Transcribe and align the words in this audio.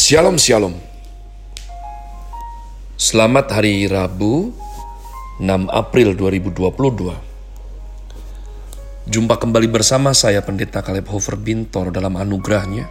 Shalom 0.00 0.40
Shalom. 0.40 0.72
Selamat 2.96 3.52
hari 3.52 3.84
Rabu 3.84 4.48
6 5.36 5.68
April 5.68 6.16
2022 6.16 9.12
Jumpa 9.12 9.36
kembali 9.36 9.68
bersama 9.68 10.16
saya 10.16 10.40
Pendeta 10.40 10.80
Kaleb 10.80 11.04
Hofer 11.04 11.36
Bintor 11.36 11.92
dalam 11.92 12.16
anugerahnya 12.16 12.88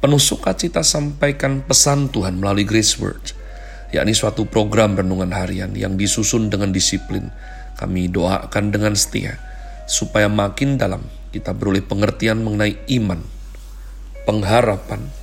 Penuh 0.00 0.16
sukacita 0.16 0.80
sampaikan 0.80 1.60
pesan 1.68 2.08
Tuhan 2.08 2.40
melalui 2.40 2.64
Grace 2.64 2.96
Word 2.96 3.36
yakni 3.92 4.16
suatu 4.16 4.48
program 4.48 4.96
renungan 4.96 5.36
harian 5.36 5.76
yang 5.76 6.00
disusun 6.00 6.48
dengan 6.48 6.72
disiplin. 6.72 7.28
Kami 7.76 8.08
doakan 8.08 8.72
dengan 8.72 8.96
setia 8.96 9.36
supaya 9.84 10.32
makin 10.32 10.80
dalam 10.80 11.04
kita 11.28 11.52
beroleh 11.52 11.84
pengertian 11.84 12.40
mengenai 12.40 12.88
iman, 12.96 13.20
pengharapan, 14.24 15.17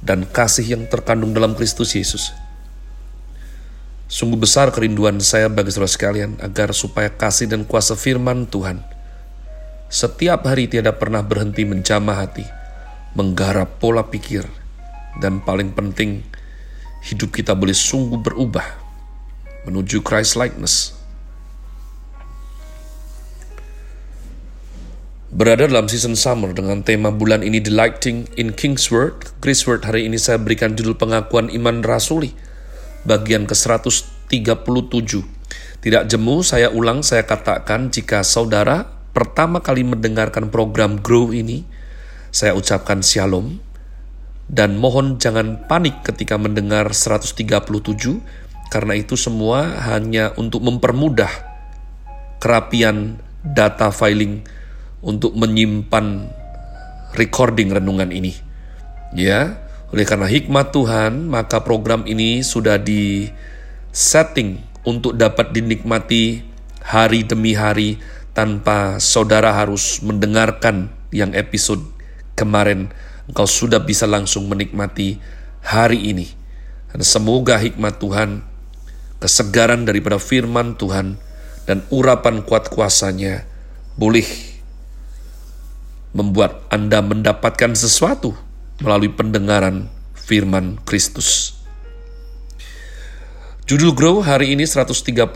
dan 0.00 0.24
kasih 0.28 0.76
yang 0.76 0.84
terkandung 0.88 1.32
dalam 1.32 1.52
Kristus 1.56 1.96
Yesus. 1.96 2.32
Sungguh 4.10 4.40
besar 4.40 4.74
kerinduan 4.74 5.22
saya 5.22 5.46
bagi 5.46 5.70
saudara 5.70 5.92
sekalian 5.92 6.40
agar 6.42 6.74
supaya 6.74 7.08
kasih 7.12 7.46
dan 7.46 7.62
kuasa 7.62 7.94
firman 7.94 8.44
Tuhan 8.50 8.82
setiap 9.90 10.46
hari 10.46 10.70
tiada 10.70 10.94
pernah 10.94 11.18
berhenti 11.18 11.66
menjamah 11.66 12.22
hati, 12.22 12.46
menggarap 13.18 13.82
pola 13.82 14.06
pikir, 14.06 14.46
dan 15.18 15.42
paling 15.42 15.74
penting, 15.74 16.22
hidup 17.02 17.34
kita 17.34 17.58
boleh 17.58 17.74
sungguh 17.74 18.22
berubah 18.22 18.62
menuju 19.66 19.98
Christ 20.06 20.38
likeness 20.38 20.99
Berada 25.40 25.64
dalam 25.64 25.88
season 25.88 26.20
summer 26.20 26.52
dengan 26.52 26.84
tema 26.84 27.08
bulan 27.08 27.40
ini 27.40 27.64
Delighting 27.64 28.28
in 28.36 28.52
King's 28.52 28.92
Word, 28.92 29.24
hari 29.88 30.04
ini 30.04 30.20
saya 30.20 30.36
berikan 30.36 30.76
judul 30.76 31.00
pengakuan 31.00 31.48
iman 31.48 31.80
rasuli, 31.80 32.36
bagian 33.08 33.48
ke-137. 33.48 34.44
Tidak 35.80 36.02
jemu, 36.12 36.44
saya 36.44 36.68
ulang, 36.68 37.00
saya 37.00 37.24
katakan 37.24 37.88
jika 37.88 38.20
saudara 38.20 38.84
pertama 39.16 39.64
kali 39.64 39.80
mendengarkan 39.80 40.52
program 40.52 41.00
Grow 41.00 41.32
ini, 41.32 41.64
saya 42.28 42.52
ucapkan 42.52 43.00
shalom, 43.00 43.64
dan 44.44 44.76
mohon 44.76 45.16
jangan 45.16 45.64
panik 45.64 46.04
ketika 46.04 46.36
mendengar 46.36 46.92
137, 46.92 47.32
karena 48.68 48.92
itu 48.92 49.16
semua 49.16 49.88
hanya 49.88 50.36
untuk 50.36 50.60
mempermudah 50.60 51.32
kerapian 52.44 53.16
data 53.40 53.88
filing 53.88 54.59
untuk 55.00 55.32
menyimpan 55.36 56.28
recording 57.16 57.72
renungan 57.72 58.12
ini. 58.12 58.36
Ya, 59.16 59.58
oleh 59.90 60.06
karena 60.06 60.30
hikmat 60.30 60.70
Tuhan, 60.70 61.26
maka 61.26 61.66
program 61.66 62.06
ini 62.06 62.46
sudah 62.46 62.78
di 62.78 63.26
setting 63.90 64.62
untuk 64.86 65.18
dapat 65.18 65.50
dinikmati 65.50 66.46
hari 66.84 67.26
demi 67.26 67.58
hari 67.58 67.98
tanpa 68.30 69.02
saudara 69.02 69.50
harus 69.50 69.98
mendengarkan 70.00 70.94
yang 71.10 71.34
episode 71.34 71.82
kemarin. 72.38 72.94
Engkau 73.26 73.46
sudah 73.46 73.82
bisa 73.82 74.06
langsung 74.06 74.46
menikmati 74.46 75.18
hari 75.62 76.10
ini. 76.14 76.26
Dan 76.90 77.06
semoga 77.06 77.58
hikmat 77.58 78.02
Tuhan, 78.02 78.42
kesegaran 79.22 79.86
daripada 79.86 80.18
firman 80.18 80.74
Tuhan, 80.74 81.18
dan 81.66 81.86
urapan 81.94 82.42
kuat 82.42 82.66
kuasanya 82.66 83.46
boleh 83.94 84.49
membuat 86.10 86.66
Anda 86.70 87.02
mendapatkan 87.02 87.74
sesuatu 87.78 88.34
melalui 88.82 89.12
pendengaran 89.12 89.86
firman 90.14 90.78
Kristus. 90.82 91.58
Judul 93.70 93.94
Grow 93.94 94.18
hari 94.18 94.58
ini 94.58 94.66
137 94.66 95.30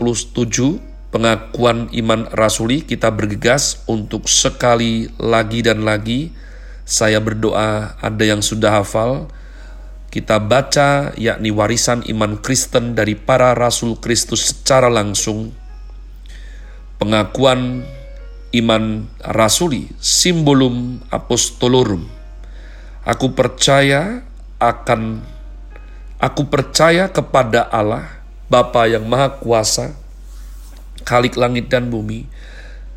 pengakuan 1.15 1.87
iman 1.95 2.27
rasuli 2.35 2.83
kita 2.83 3.07
bergegas 3.07 3.79
untuk 3.87 4.27
sekali 4.27 5.07
lagi 5.15 5.63
dan 5.63 5.87
lagi 5.87 6.35
saya 6.83 7.23
berdoa 7.23 7.95
ada 7.95 8.23
yang 8.27 8.43
sudah 8.43 8.83
hafal 8.83 9.31
kita 10.11 10.43
baca 10.43 11.15
yakni 11.15 11.51
warisan 11.55 12.03
iman 12.11 12.35
Kristen 12.43 12.99
dari 12.99 13.15
para 13.15 13.55
rasul 13.55 13.95
Kristus 13.95 14.51
secara 14.51 14.91
langsung 14.91 15.55
pengakuan 16.99 17.87
iman 18.55 19.11
rasuli, 19.19 19.91
simbolum 19.99 21.03
apostolorum. 21.11 22.07
Aku 23.03 23.35
percaya 23.35 24.23
akan 24.57 25.21
aku 26.17 26.47
percaya 26.47 27.11
kepada 27.11 27.67
Allah, 27.67 28.23
Bapa 28.47 28.87
yang 28.87 29.05
Maha 29.05 29.37
Kuasa, 29.37 29.93
Khalik 31.05 31.37
langit 31.37 31.69
dan 31.69 31.91
bumi, 31.91 32.25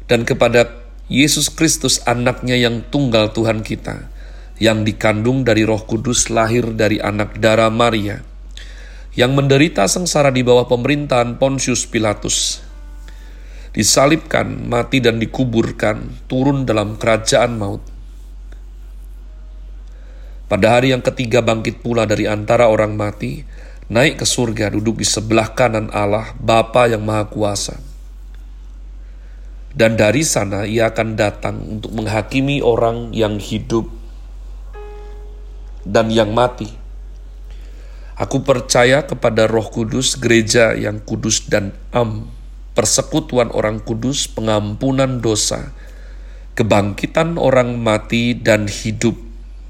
dan 0.08 0.24
kepada 0.24 0.70
Yesus 1.08 1.52
Kristus 1.52 2.00
anaknya 2.08 2.56
yang 2.56 2.84
tunggal 2.88 3.32
Tuhan 3.36 3.60
kita, 3.60 4.08
yang 4.62 4.84
dikandung 4.86 5.44
dari 5.44 5.64
roh 5.64 5.82
kudus 5.84 6.32
lahir 6.32 6.72
dari 6.72 7.00
anak 7.02 7.36
darah 7.36 7.68
Maria, 7.68 8.24
yang 9.12 9.34
menderita 9.36 9.84
sengsara 9.90 10.30
di 10.32 10.40
bawah 10.46 10.70
pemerintahan 10.70 11.36
Pontius 11.36 11.84
Pilatus, 11.84 12.67
disalibkan, 13.72 14.68
mati 14.68 15.00
dan 15.02 15.20
dikuburkan, 15.20 16.26
turun 16.30 16.64
dalam 16.64 16.96
kerajaan 16.96 17.56
maut. 17.56 17.82
Pada 20.48 20.80
hari 20.80 20.96
yang 20.96 21.04
ketiga 21.04 21.44
bangkit 21.44 21.84
pula 21.84 22.08
dari 22.08 22.24
antara 22.24 22.72
orang 22.72 22.96
mati, 22.96 23.44
naik 23.92 24.24
ke 24.24 24.26
surga 24.28 24.72
duduk 24.72 24.96
di 25.00 25.04
sebelah 25.04 25.52
kanan 25.52 25.92
Allah, 25.92 26.32
Bapa 26.40 26.88
yang 26.88 27.04
Maha 27.04 27.28
Kuasa. 27.28 27.76
Dan 29.76 30.00
dari 30.00 30.24
sana 30.24 30.64
ia 30.64 30.88
akan 30.88 31.08
datang 31.14 31.60
untuk 31.60 31.92
menghakimi 31.92 32.64
orang 32.64 33.12
yang 33.12 33.36
hidup 33.36 33.92
dan 35.84 36.08
yang 36.08 36.32
mati. 36.32 36.68
Aku 38.18 38.42
percaya 38.42 39.06
kepada 39.06 39.46
Roh 39.46 39.70
Kudus, 39.70 40.18
gereja 40.18 40.74
yang 40.74 40.98
kudus 40.98 41.46
dan 41.46 41.70
am, 41.94 42.26
persekutuan 42.78 43.50
orang 43.50 43.82
kudus, 43.82 44.30
pengampunan 44.30 45.18
dosa, 45.18 45.74
kebangkitan 46.54 47.34
orang 47.34 47.74
mati, 47.74 48.38
dan 48.38 48.70
hidup 48.70 49.18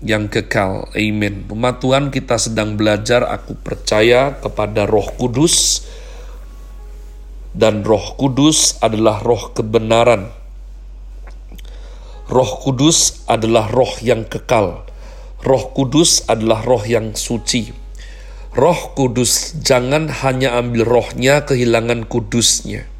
yang 0.04 0.28
kekal. 0.28 0.92
Amin. 0.92 1.48
Pematuhan 1.48 2.12
kita 2.12 2.36
sedang 2.36 2.76
belajar, 2.76 3.24
aku 3.24 3.56
percaya 3.56 4.36
kepada 4.36 4.84
roh 4.84 5.08
kudus, 5.16 5.88
dan 7.56 7.80
roh 7.80 8.12
kudus 8.20 8.76
adalah 8.84 9.24
roh 9.24 9.56
kebenaran. 9.56 10.28
Roh 12.28 12.60
kudus 12.60 13.24
adalah 13.24 13.72
roh 13.72 13.96
yang 14.04 14.28
kekal. 14.28 14.84
Roh 15.40 15.64
kudus 15.72 16.28
adalah 16.28 16.60
roh 16.60 16.84
yang 16.84 17.16
suci. 17.16 17.72
Roh 18.52 18.92
kudus 18.92 19.56
jangan 19.64 20.12
hanya 20.12 20.60
ambil 20.60 20.84
rohnya 20.84 21.48
kehilangan 21.48 22.04
kudusnya 22.04 22.97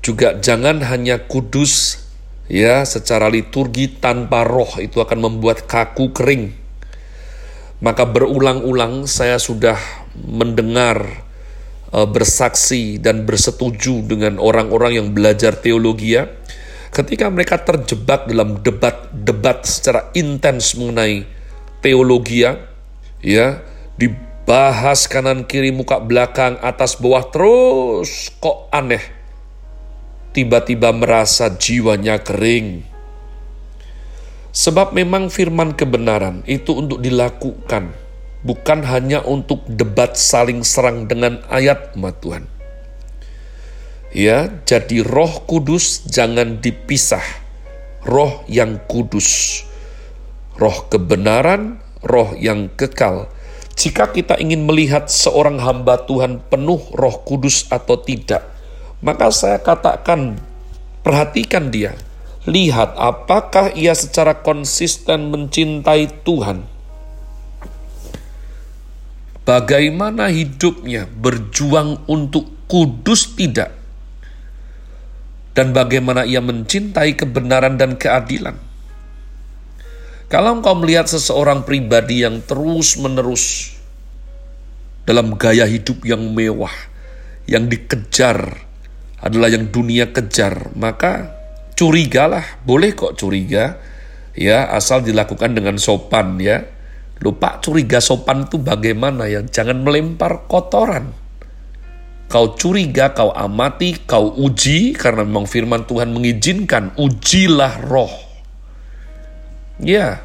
juga 0.00 0.36
jangan 0.40 0.80
hanya 0.88 1.28
kudus 1.28 2.04
ya 2.50 2.82
secara 2.82 3.28
liturgi 3.28 4.00
tanpa 4.00 4.42
roh 4.42 4.80
itu 4.80 4.98
akan 5.00 5.18
membuat 5.20 5.68
kaku 5.68 6.10
kering. 6.10 6.56
Maka 7.80 8.04
berulang-ulang 8.04 9.08
saya 9.08 9.40
sudah 9.40 9.76
mendengar 10.12 11.24
uh, 11.92 12.04
bersaksi 12.04 13.00
dan 13.00 13.24
bersetuju 13.24 14.04
dengan 14.04 14.36
orang-orang 14.36 15.00
yang 15.00 15.08
belajar 15.16 15.56
teologi 15.56 16.16
ya 16.18 16.28
ketika 16.90 17.30
mereka 17.30 17.62
terjebak 17.62 18.26
dalam 18.26 18.58
debat-debat 18.60 19.62
secara 19.62 20.10
intens 20.18 20.74
mengenai 20.74 21.22
teologi 21.78 22.42
ya, 22.42 22.58
ya 23.22 23.62
dibahas 23.94 25.06
kanan 25.06 25.46
kiri 25.46 25.70
muka 25.70 26.02
belakang 26.02 26.58
atas 26.58 26.98
bawah 26.98 27.24
terus 27.30 28.34
kok 28.42 28.66
aneh 28.74 29.19
tiba-tiba 30.30 30.94
merasa 30.94 31.50
jiwanya 31.50 32.22
kering. 32.22 32.86
Sebab 34.50 34.94
memang 34.94 35.30
firman 35.30 35.78
kebenaran 35.78 36.42
itu 36.50 36.74
untuk 36.74 36.98
dilakukan, 36.98 37.94
bukan 38.42 38.80
hanya 38.82 39.22
untuk 39.22 39.62
debat 39.70 40.18
saling 40.18 40.66
serang 40.66 41.06
dengan 41.06 41.38
ayat 41.46 41.94
umat 41.94 42.18
Tuhan. 42.18 42.44
Ya, 44.10 44.50
jadi 44.66 45.06
roh 45.06 45.46
kudus 45.46 46.02
jangan 46.10 46.58
dipisah. 46.58 47.22
Roh 48.02 48.42
yang 48.50 48.82
kudus, 48.90 49.62
roh 50.58 50.90
kebenaran, 50.90 51.78
roh 52.02 52.34
yang 52.34 52.74
kekal. 52.74 53.30
Jika 53.78 54.10
kita 54.10 54.34
ingin 54.42 54.66
melihat 54.66 55.06
seorang 55.06 55.62
hamba 55.62 56.10
Tuhan 56.10 56.42
penuh 56.50 56.82
roh 56.90 57.22
kudus 57.22 57.70
atau 57.70 58.02
tidak, 58.02 58.49
maka 59.00 59.32
saya 59.32 59.60
katakan, 59.60 60.36
perhatikan 61.04 61.72
dia. 61.72 61.96
Lihat 62.48 62.96
apakah 62.96 63.72
ia 63.76 63.92
secara 63.92 64.40
konsisten 64.40 65.28
mencintai 65.28 66.24
Tuhan. 66.24 66.80
bagaimana 69.50 70.30
hidupnya 70.30 71.10
berjuang 71.10 72.06
untuk 72.06 72.70
kudus 72.70 73.34
tidak, 73.34 73.74
dan 75.58 75.74
bagaimana 75.74 76.22
ia 76.22 76.38
mencintai 76.38 77.18
kebenaran 77.18 77.74
dan 77.74 77.98
keadilan. 77.98 78.54
Kalau 80.30 80.62
engkau 80.62 80.78
melihat 80.78 81.10
seseorang 81.10 81.66
pribadi 81.66 82.22
yang 82.22 82.38
terus-menerus 82.46 83.74
dalam 85.02 85.34
gaya 85.34 85.66
hidup 85.66 86.06
yang 86.06 86.22
mewah, 86.30 86.70
yang 87.50 87.66
dikejar 87.66 88.69
adalah 89.20 89.52
yang 89.52 89.68
dunia 89.68 90.10
kejar, 90.10 90.72
maka 90.76 91.36
curigalah, 91.76 92.60
boleh 92.64 92.96
kok 92.96 93.20
curiga, 93.20 93.76
ya 94.32 94.68
asal 94.72 95.04
dilakukan 95.04 95.52
dengan 95.52 95.76
sopan 95.76 96.40
ya. 96.40 96.64
Lupa 97.20 97.60
curiga 97.60 98.00
sopan 98.00 98.48
itu 98.48 98.56
bagaimana 98.56 99.28
ya? 99.28 99.44
Jangan 99.44 99.84
melempar 99.84 100.48
kotoran. 100.48 101.12
Kau 102.32 102.56
curiga, 102.56 103.12
kau 103.12 103.28
amati, 103.34 104.06
kau 104.08 104.32
uji, 104.40 104.96
karena 104.96 105.26
memang 105.26 105.44
firman 105.44 105.84
Tuhan 105.84 106.14
mengizinkan, 106.14 106.96
ujilah 106.96 107.82
roh. 107.84 108.14
Ya, 109.82 110.24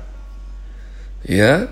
ya, 1.26 1.68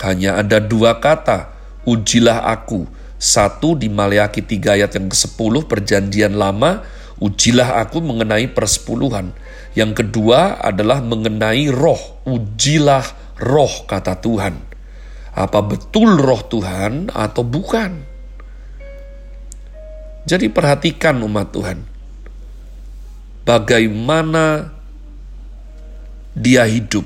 hanya 0.00 0.40
ada 0.40 0.58
dua 0.58 0.98
kata, 0.98 1.52
ujilah 1.84 2.48
aku. 2.48 2.88
Satu 3.20 3.76
di 3.76 3.92
Maleaki 3.92 4.40
3 4.40 4.80
ayat 4.80 4.96
yang 4.96 5.12
ke-10 5.12 5.68
perjanjian 5.68 6.32
lama, 6.32 6.80
ujilah 7.20 7.84
aku 7.84 8.00
mengenai 8.00 8.48
persepuluhan. 8.48 9.36
Yang 9.76 10.00
kedua 10.00 10.56
adalah 10.56 11.04
mengenai 11.04 11.68
roh, 11.68 12.24
ujilah 12.24 13.04
roh 13.44 13.84
kata 13.84 14.16
Tuhan. 14.24 14.56
Apa 15.36 15.60
betul 15.60 16.16
roh 16.16 16.40
Tuhan 16.48 17.12
atau 17.12 17.44
bukan? 17.44 18.08
Jadi 20.24 20.48
perhatikan 20.48 21.20
umat 21.20 21.52
Tuhan. 21.52 21.78
Bagaimana 23.44 24.72
dia 26.32 26.64
hidup. 26.64 27.04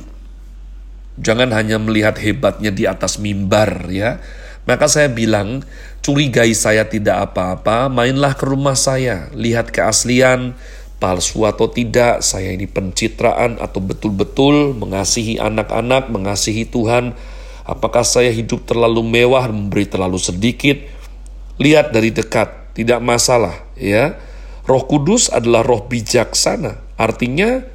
Jangan 1.19 1.51
hanya 1.55 1.79
melihat 1.79 2.19
hebatnya 2.19 2.75
di 2.75 2.87
atas 2.87 3.23
mimbar 3.23 3.87
ya, 3.91 4.19
maka 4.65 4.89
saya 4.89 5.13
bilang, 5.13 5.61
curigai 6.01 6.57
saya 6.57 6.89
tidak 6.89 7.33
apa-apa, 7.33 7.93
mainlah 7.93 8.33
ke 8.33 8.49
rumah 8.49 8.77
saya, 8.77 9.29
lihat 9.37 9.73
keaslian, 9.73 10.57
palsu 10.97 11.45
atau 11.45 11.69
tidak, 11.69 12.25
saya 12.25 12.57
ini 12.57 12.65
pencitraan 12.65 13.61
atau 13.61 13.85
betul-betul 13.85 14.73
mengasihi 14.73 15.37
anak-anak, 15.37 16.09
mengasihi 16.09 16.65
Tuhan, 16.65 17.13
apakah 17.69 18.05
saya 18.05 18.33
hidup 18.33 18.65
terlalu 18.65 19.05
mewah, 19.05 19.45
memberi 19.53 19.85
terlalu 19.85 20.17
sedikit, 20.17 20.81
lihat 21.61 21.93
dari 21.93 22.09
dekat, 22.09 22.73
tidak 22.73 23.05
masalah 23.05 23.65
ya. 23.77 24.17
Roh 24.65 24.89
Kudus 24.89 25.29
adalah 25.29 25.61
roh 25.61 25.85
bijaksana, 25.85 26.81
artinya 26.97 27.74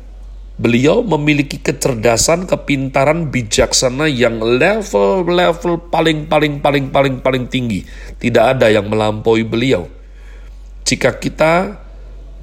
Beliau 0.59 1.07
memiliki 1.07 1.55
kecerdasan, 1.55 2.43
kepintaran, 2.43 3.31
bijaksana 3.31 4.11
yang 4.11 4.43
level-level 4.43 5.87
paling 5.87 6.27
paling 6.27 6.59
paling 6.59 6.91
paling 6.91 7.23
paling 7.23 7.47
tinggi. 7.47 7.87
Tidak 8.19 8.59
ada 8.59 8.67
yang 8.67 8.91
melampaui 8.91 9.47
beliau. 9.47 9.87
Jika 10.83 11.15
kita 11.15 11.79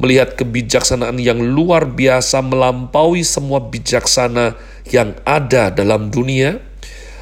melihat 0.00 0.32
kebijaksanaan 0.32 1.20
yang 1.20 1.44
luar 1.44 1.84
biasa 1.92 2.40
melampaui 2.40 3.20
semua 3.20 3.60
bijaksana 3.60 4.56
yang 4.88 5.12
ada 5.28 5.68
dalam 5.68 6.08
dunia, 6.08 6.56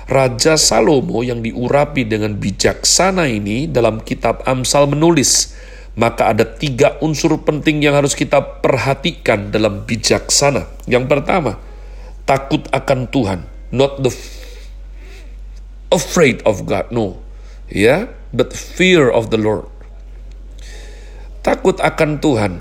Raja 0.05 0.55
Salomo 0.61 1.25
yang 1.25 1.41
diurapi 1.41 2.05
dengan 2.05 2.37
bijaksana 2.37 3.25
ini 3.27 3.67
dalam 3.67 3.99
kitab 3.99 4.45
Amsal 4.45 4.87
menulis, 4.87 5.57
maka 5.95 6.35
ada 6.35 6.43
tiga 6.43 6.99
unsur 6.99 7.39
penting 7.47 7.83
yang 7.83 7.95
harus 7.95 8.19
kita 8.19 8.43
perhatikan 8.63 9.55
dalam 9.55 9.87
bijaksana. 9.87 10.67
Yang 10.91 11.05
pertama, 11.07 11.53
takut 12.27 12.67
akan 12.75 13.07
Tuhan, 13.11 13.41
not 13.71 14.03
the 14.03 14.11
afraid 15.95 16.43
of 16.43 16.67
God, 16.67 16.91
no, 16.91 17.23
ya, 17.71 17.79
yeah? 17.79 18.01
but 18.35 18.51
fear 18.51 19.07
of 19.07 19.31
the 19.31 19.39
Lord. 19.39 19.71
Takut 21.47 21.79
akan 21.79 22.19
Tuhan, 22.19 22.53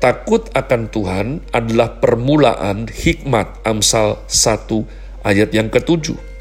takut 0.00 0.48
akan 0.56 0.88
Tuhan 0.88 1.26
adalah 1.52 2.00
permulaan 2.00 2.88
hikmat 2.88 3.60
Amsal 3.68 4.24
1 4.30 5.26
ayat 5.28 5.52
yang 5.52 5.68
ketujuh. 5.68 6.31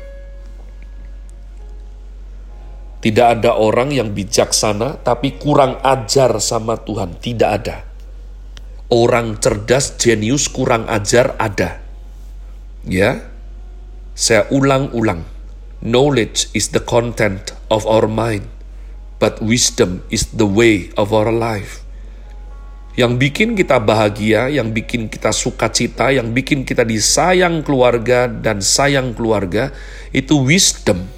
Tidak 3.02 3.42
ada 3.42 3.58
orang 3.58 3.90
yang 3.90 4.14
bijaksana 4.14 5.02
tapi 5.02 5.42
kurang 5.42 5.82
ajar 5.82 6.38
sama 6.38 6.78
Tuhan. 6.78 7.18
Tidak 7.18 7.50
ada. 7.50 7.82
Orang 8.94 9.42
cerdas, 9.42 9.98
jenius, 9.98 10.46
kurang 10.46 10.86
ajar 10.86 11.34
ada. 11.42 11.82
Ya, 12.86 13.26
saya 14.14 14.46
ulang-ulang. 14.54 15.26
Knowledge 15.82 16.54
is 16.54 16.70
the 16.70 16.84
content 16.84 17.58
of 17.74 17.90
our 17.90 18.06
mind, 18.06 18.46
but 19.18 19.42
wisdom 19.42 20.06
is 20.14 20.30
the 20.38 20.46
way 20.46 20.94
of 20.94 21.10
our 21.10 21.34
life. 21.34 21.82
Yang 22.94 23.18
bikin 23.18 23.50
kita 23.58 23.82
bahagia, 23.82 24.46
yang 24.54 24.78
bikin 24.78 25.10
kita 25.10 25.34
sukacita, 25.34 26.14
yang 26.14 26.38
bikin 26.38 26.70
kita 26.70 26.86
disayang 26.86 27.66
keluarga 27.66 28.30
dan 28.30 28.62
sayang 28.62 29.18
keluarga, 29.18 29.74
itu 30.14 30.38
wisdom 30.38 31.10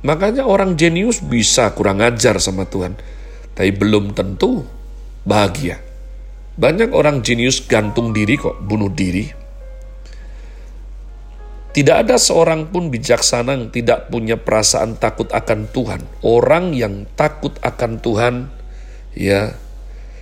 Makanya 0.00 0.48
orang 0.48 0.80
jenius 0.80 1.20
bisa 1.20 1.76
kurang 1.76 2.00
ajar 2.00 2.40
sama 2.40 2.64
Tuhan, 2.64 2.96
tapi 3.52 3.70
belum 3.76 4.16
tentu 4.16 4.64
bahagia. 5.28 5.76
Banyak 6.56 6.92
orang 6.96 7.20
jenius 7.20 7.60
gantung 7.68 8.16
diri 8.16 8.40
kok, 8.40 8.64
bunuh 8.64 8.88
diri. 8.88 9.28
Tidak 11.70 11.96
ada 12.02 12.18
seorang 12.18 12.72
pun 12.72 12.90
bijaksana 12.90 13.54
yang 13.54 13.70
tidak 13.70 14.10
punya 14.10 14.34
perasaan 14.34 14.98
takut 14.98 15.30
akan 15.30 15.70
Tuhan. 15.70 16.02
Orang 16.26 16.74
yang 16.74 17.06
takut 17.14 17.54
akan 17.62 18.02
Tuhan, 18.02 18.34
ya, 19.14 19.54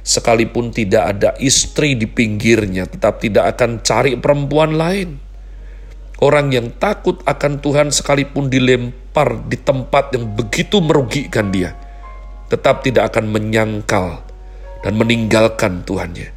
sekalipun 0.04 0.74
tidak 0.76 1.16
ada 1.16 1.30
istri 1.40 1.96
di 1.96 2.04
pinggirnya, 2.04 2.84
tetap 2.84 3.24
tidak 3.24 3.56
akan 3.56 3.80
cari 3.80 4.18
perempuan 4.20 4.76
lain. 4.76 5.27
Orang 6.18 6.50
yang 6.50 6.74
takut 6.82 7.22
akan 7.22 7.62
Tuhan 7.62 7.94
sekalipun 7.94 8.50
dilempar 8.50 9.38
di 9.46 9.54
tempat 9.54 10.10
yang 10.10 10.26
begitu 10.34 10.82
merugikan 10.82 11.54
dia, 11.54 11.78
tetap 12.50 12.82
tidak 12.82 13.14
akan 13.14 13.30
menyangkal 13.30 14.26
dan 14.82 14.98
meninggalkan 14.98 15.86
Tuhannya. 15.86 16.34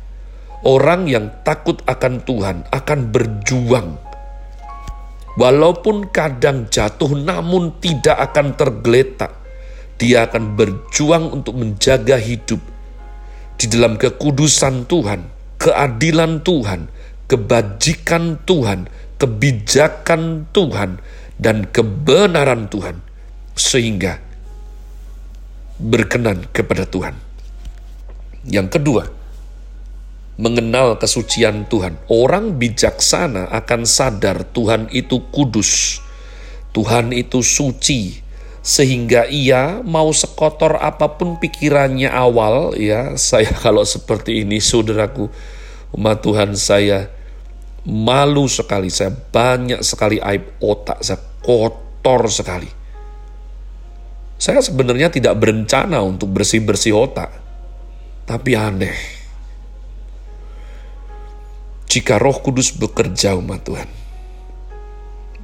Orang 0.62 1.10
yang 1.10 1.34
takut 1.42 1.82
akan 1.90 2.22
Tuhan 2.22 2.70
akan 2.70 3.00
berjuang. 3.10 3.98
Walaupun 5.42 6.14
kadang 6.14 6.70
jatuh 6.70 7.18
namun 7.18 7.74
tidak 7.82 8.22
akan 8.30 8.54
tergeletak. 8.54 9.34
Dia 9.98 10.30
akan 10.30 10.58
berjuang 10.58 11.30
untuk 11.30 11.58
menjaga 11.58 12.22
hidup 12.22 12.62
di 13.62 13.70
dalam 13.70 13.98
kekudusan 14.02 14.90
Tuhan, 14.90 15.30
keadilan 15.62 16.42
Tuhan, 16.42 16.90
kebajikan 17.30 18.42
Tuhan, 18.42 18.90
kebijakan 19.22 20.50
Tuhan, 20.50 20.98
dan 21.38 21.70
kebenaran 21.70 22.66
Tuhan, 22.74 23.06
sehingga 23.54 24.18
berkenan 25.78 26.50
kepada 26.50 26.90
Tuhan. 26.90 27.14
Yang 28.50 28.82
kedua, 28.82 29.04
mengenal 30.42 30.98
kesucian 30.98 31.70
Tuhan. 31.70 32.02
Orang 32.10 32.58
bijaksana 32.58 33.54
akan 33.54 33.86
sadar 33.86 34.42
Tuhan 34.50 34.90
itu 34.90 35.22
kudus, 35.30 36.02
Tuhan 36.74 37.14
itu 37.14 37.46
suci, 37.46 38.22
sehingga 38.62 39.26
ia 39.26 39.82
mau 39.82 40.14
sekotor 40.14 40.78
apa 40.78 41.18
pun 41.18 41.42
pikirannya 41.42 42.10
awal 42.10 42.78
ya 42.78 43.18
saya 43.18 43.50
kalau 43.66 43.82
seperti 43.82 44.46
ini 44.46 44.62
saudaraku 44.62 45.30
umat 45.98 46.22
Tuhan 46.22 46.54
saya 46.54 47.10
malu 47.88 48.46
sekali 48.46 48.94
saya 48.94 49.10
banyak 49.10 49.82
sekali 49.82 50.22
aib 50.22 50.62
otak 50.62 51.02
saya 51.02 51.18
kotor 51.42 52.30
sekali. 52.30 52.70
Saya 54.42 54.58
sebenarnya 54.58 55.14
tidak 55.14 55.38
berencana 55.38 56.02
untuk 56.02 56.34
bersih-bersih 56.34 56.98
otak, 56.98 57.30
tapi 58.26 58.58
aneh. 58.58 58.98
Jika 61.86 62.18
Roh 62.18 62.42
Kudus 62.42 62.74
bekerja, 62.74 63.38
umat 63.38 63.62
Tuhan, 63.62 63.86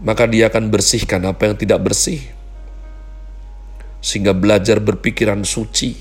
maka 0.01 0.25
Dia 0.25 0.49
akan 0.49 0.73
bersihkan 0.73 1.29
apa 1.29 1.45
yang 1.45 1.55
tidak 1.61 1.85
bersih, 1.85 2.25
sehingga 4.01 4.33
belajar 4.33 4.81
berpikiran 4.81 5.45
suci 5.45 5.93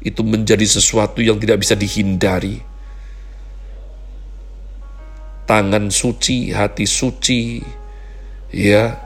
itu 0.00 0.22
menjadi 0.24 0.64
sesuatu 0.64 1.20
yang 1.20 1.36
tidak 1.36 1.60
bisa 1.60 1.76
dihindari. 1.76 2.62
Tangan 5.46 5.94
suci, 5.94 6.50
hati 6.50 6.84
suci, 6.90 7.62
ya 8.50 8.98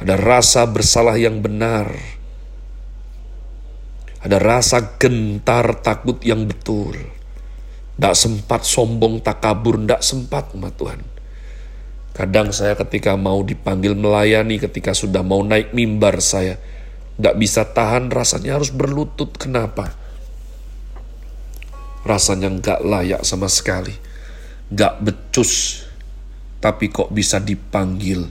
Ada 0.00 0.16
rasa 0.16 0.64
bersalah 0.64 1.20
yang 1.20 1.44
benar. 1.44 1.92
Ada 4.24 4.40
rasa 4.40 4.96
gentar 4.96 5.84
takut 5.84 6.16
yang 6.24 6.48
betul. 6.48 6.96
Tidak 8.00 8.16
sempat 8.16 8.64
sombong 8.64 9.20
tak 9.20 9.44
kabur, 9.44 9.76
tidak 9.76 10.00
sempat 10.00 10.56
umat 10.56 10.72
Tuhan. 10.80 11.04
Kadang 12.16 12.48
saya 12.48 12.72
ketika 12.80 13.12
mau 13.20 13.44
dipanggil 13.44 13.92
melayani, 13.92 14.56
ketika 14.56 14.96
sudah 14.96 15.20
mau 15.20 15.44
naik 15.44 15.76
mimbar 15.76 16.24
saya, 16.24 16.56
tidak 17.20 17.36
bisa 17.36 17.68
tahan 17.68 18.08
rasanya 18.08 18.56
harus 18.56 18.72
berlutut. 18.72 19.36
Kenapa? 19.36 19.92
Rasanya 22.08 22.48
nggak 22.56 22.80
layak 22.80 23.22
sama 23.28 23.52
sekali. 23.52 23.92
Nggak 24.70 24.94
becus. 25.02 25.84
Tapi 26.60 26.88
kok 26.88 27.10
bisa 27.10 27.42
dipanggil. 27.42 28.26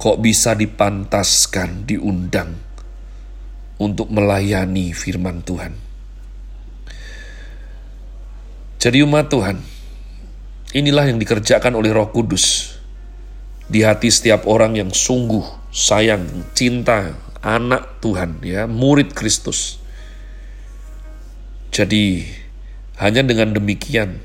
Kok 0.00 0.16
bisa 0.20 0.52
dipantaskan, 0.58 1.86
diundang 1.86 2.54
untuk 3.78 4.10
melayani 4.10 4.94
firman 4.94 5.42
Tuhan. 5.42 5.72
Jadi 8.78 9.00
umat 9.00 9.32
Tuhan, 9.32 9.56
inilah 10.76 11.08
yang 11.08 11.16
dikerjakan 11.16 11.72
oleh 11.72 11.88
Roh 11.88 12.12
Kudus 12.12 12.76
di 13.64 13.80
hati 13.80 14.12
setiap 14.12 14.44
orang 14.44 14.76
yang 14.76 14.92
sungguh 14.92 15.72
sayang, 15.72 16.52
cinta, 16.52 17.16
anak 17.40 17.98
Tuhan, 18.04 18.44
ya, 18.44 18.68
murid 18.68 19.16
Kristus. 19.16 19.80
Jadi, 21.74 22.28
hanya 23.00 23.26
dengan 23.26 23.56
demikian, 23.56 24.22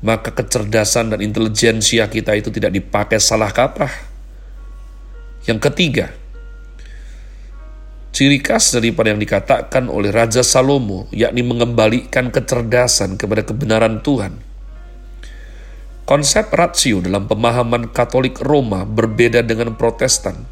maka 0.00 0.32
kecerdasan 0.32 1.12
dan 1.12 1.20
intelijensia 1.20 2.08
kita 2.08 2.36
itu 2.36 2.48
tidak 2.48 2.72
dipakai 2.72 3.20
salah 3.20 3.52
kaprah. 3.52 3.92
Yang 5.44 5.60
ketiga, 5.70 6.06
Ciri 8.10 8.42
khas 8.42 8.74
daripada 8.74 9.14
yang 9.14 9.22
dikatakan 9.22 9.86
oleh 9.86 10.10
Raja 10.10 10.42
Salomo, 10.42 11.06
yakni 11.14 11.46
mengembalikan 11.46 12.34
kecerdasan 12.34 13.14
kepada 13.14 13.46
kebenaran 13.46 14.02
Tuhan. 14.02 14.34
Konsep 16.10 16.50
rasio 16.50 16.98
dalam 16.98 17.30
pemahaman 17.30 17.86
Katolik 17.94 18.42
Roma 18.42 18.82
berbeda 18.82 19.46
dengan 19.46 19.78
Protestan. 19.78 20.42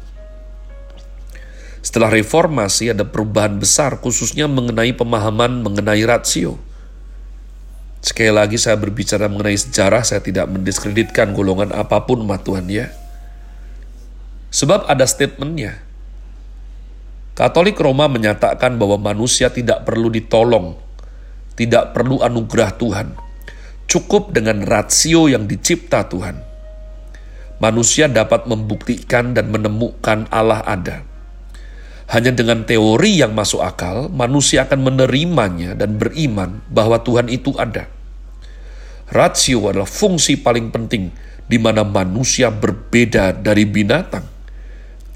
Setelah 1.83 2.15
reformasi 2.15 2.95
ada 2.95 3.03
perubahan 3.03 3.59
besar 3.59 3.99
khususnya 3.99 4.47
mengenai 4.47 4.95
pemahaman 4.95 5.59
mengenai 5.59 5.99
rasio. 6.07 6.55
Sekali 7.99 8.31
lagi 8.31 8.55
saya 8.55 8.79
berbicara 8.79 9.27
mengenai 9.27 9.59
sejarah, 9.59 10.07
saya 10.07 10.23
tidak 10.23 10.47
mendiskreditkan 10.47 11.35
golongan 11.35 11.75
apa 11.75 12.07
pun 12.07 12.23
umat 12.23 12.47
Tuhan 12.47 12.67
ya. 12.71 12.87
Sebab 14.49 14.87
ada 14.87 15.03
statementnya, 15.03 15.83
Katolik 17.39 17.79
Roma 17.79 18.11
menyatakan 18.11 18.75
bahwa 18.75 18.99
manusia 18.99 19.47
tidak 19.47 19.87
perlu 19.87 20.11
ditolong, 20.11 20.75
tidak 21.55 21.95
perlu 21.95 22.19
anugerah 22.19 22.75
Tuhan. 22.75 23.07
Cukup 23.87 24.35
dengan 24.35 24.63
rasio 24.63 25.31
yang 25.31 25.47
dicipta 25.47 26.03
Tuhan. 26.07 26.35
Manusia 27.59 28.07
dapat 28.07 28.47
membuktikan 28.47 29.35
dan 29.35 29.51
menemukan 29.51 30.27
Allah 30.31 30.63
ada. 30.63 31.08
Hanya 32.09 32.33
dengan 32.33 32.65
teori 32.65 33.21
yang 33.21 33.37
masuk 33.37 33.61
akal, 33.61 34.09
manusia 34.09 34.65
akan 34.65 34.81
menerimanya 34.81 35.77
dan 35.77 36.01
beriman 36.01 36.65
bahwa 36.65 36.97
Tuhan 37.05 37.29
itu 37.29 37.53
ada. 37.55 37.85
Rasio 39.13 39.61
adalah 39.69 39.89
fungsi 39.89 40.41
paling 40.41 40.73
penting 40.73 41.13
di 41.45 41.57
mana 41.61 41.85
manusia 41.85 42.49
berbeda 42.49 43.33
dari 43.37 43.65
binatang 43.65 44.39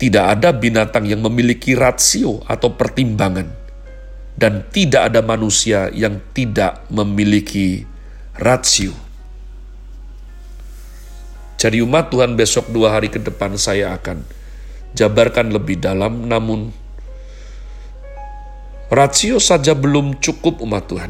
tidak 0.04 0.26
ada 0.36 0.52
binatang 0.52 1.08
yang 1.08 1.24
memiliki 1.24 1.80
rasio 1.80 2.44
atau 2.44 2.76
pertimbangan, 2.76 3.48
dan 4.36 4.68
tidak 4.68 5.08
ada 5.08 5.24
manusia 5.24 5.88
yang 5.96 6.20
tidak 6.36 6.84
memiliki 6.92 7.88
rasio. 8.36 8.92
Jadi 11.56 11.80
umat 11.80 12.12
Tuhan 12.12 12.36
besok 12.36 12.68
dua 12.76 13.00
hari 13.00 13.08
ke 13.08 13.24
depan 13.24 13.56
saya 13.56 13.96
akan 13.96 14.28
jabarkan 14.92 15.56
lebih 15.56 15.80
dalam, 15.80 16.28
namun 16.28 16.76
rasio 18.94 19.42
saja 19.42 19.74
belum 19.74 20.22
cukup 20.22 20.62
umat 20.62 20.86
Tuhan. 20.86 21.10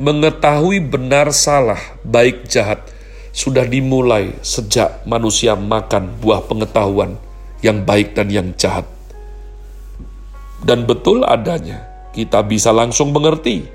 Mengetahui 0.00 0.80
benar 0.80 1.28
salah, 1.32 1.80
baik 2.04 2.48
jahat, 2.48 2.80
sudah 3.36 3.68
dimulai 3.68 4.32
sejak 4.40 5.04
manusia 5.04 5.52
makan 5.52 6.16
buah 6.24 6.44
pengetahuan 6.48 7.20
yang 7.60 7.84
baik 7.84 8.16
dan 8.16 8.32
yang 8.32 8.48
jahat. 8.56 8.88
Dan 10.64 10.88
betul 10.88 11.20
adanya, 11.24 11.84
kita 12.16 12.40
bisa 12.40 12.72
langsung 12.72 13.12
mengerti. 13.12 13.68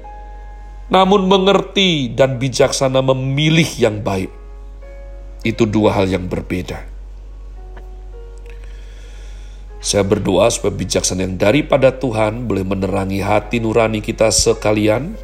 Namun 0.89 1.29
mengerti 1.29 2.11
dan 2.11 2.41
bijaksana 2.41 2.99
memilih 3.05 3.69
yang 3.79 4.01
baik, 4.01 4.33
itu 5.45 5.63
dua 5.69 5.95
hal 5.95 6.09
yang 6.09 6.25
berbeda. 6.25 6.90
Saya 9.81 10.05
berdoa 10.05 10.45
supaya 10.53 10.77
bijaksana 10.77 11.25
yang 11.25 11.41
daripada 11.41 11.89
Tuhan 11.89 12.45
boleh 12.45 12.61
menerangi 12.61 13.25
hati 13.25 13.57
nurani 13.57 13.97
kita 13.97 14.29
sekalian 14.29 15.17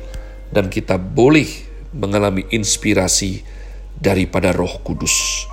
dan 0.49 0.73
kita 0.73 0.97
boleh 0.97 1.45
mengalami 1.93 2.41
inspirasi 2.49 3.45
daripada 4.01 4.49
roh 4.49 4.81
kudus. 4.81 5.45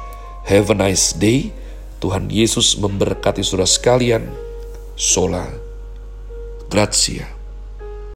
Have 0.49 0.73
a 0.73 0.77
nice 0.89 1.13
day. 1.13 1.53
Tuhan 2.01 2.33
Yesus 2.33 2.77
memberkati 2.81 3.41
saudara 3.41 3.69
sekalian. 3.69 4.25
Sola. 4.97 5.49
Grazie. 6.73 7.34